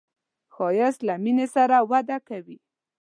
ښایست 0.53 0.99
له 1.07 1.15
مینې 1.23 1.47
سره 1.55 1.77
وده 1.91 2.17
کوي 2.27 2.57